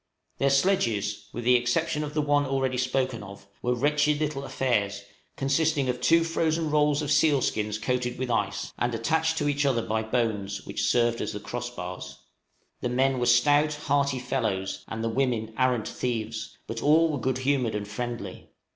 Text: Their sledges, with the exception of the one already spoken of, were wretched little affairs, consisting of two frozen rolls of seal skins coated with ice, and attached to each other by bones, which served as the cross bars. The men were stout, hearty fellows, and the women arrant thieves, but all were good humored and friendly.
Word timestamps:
Their 0.39 0.49
sledges, 0.49 1.29
with 1.31 1.43
the 1.43 1.53
exception 1.53 2.03
of 2.03 2.15
the 2.15 2.23
one 2.23 2.47
already 2.47 2.79
spoken 2.79 3.21
of, 3.21 3.45
were 3.61 3.75
wretched 3.75 4.19
little 4.19 4.43
affairs, 4.43 5.03
consisting 5.37 5.89
of 5.89 6.01
two 6.01 6.23
frozen 6.23 6.71
rolls 6.71 7.03
of 7.03 7.11
seal 7.11 7.39
skins 7.39 7.77
coated 7.77 8.17
with 8.17 8.31
ice, 8.31 8.73
and 8.79 8.95
attached 8.95 9.37
to 9.37 9.47
each 9.47 9.63
other 9.63 9.83
by 9.83 10.01
bones, 10.01 10.65
which 10.65 10.85
served 10.89 11.21
as 11.21 11.33
the 11.33 11.39
cross 11.39 11.69
bars. 11.69 12.17
The 12.79 12.89
men 12.89 13.19
were 13.19 13.27
stout, 13.27 13.75
hearty 13.75 14.17
fellows, 14.17 14.83
and 14.87 15.03
the 15.03 15.07
women 15.07 15.53
arrant 15.55 15.87
thieves, 15.87 16.57
but 16.65 16.81
all 16.81 17.11
were 17.11 17.19
good 17.19 17.37
humored 17.37 17.75
and 17.75 17.87
friendly. 17.87 18.47